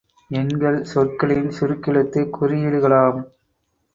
எண்கள் 0.31 0.83
சொற்களின் 0.83 1.49
சுருக் 1.49 1.83
கெழுத்துக் 1.83 2.33
குறியீடுகளாம். 2.33 3.19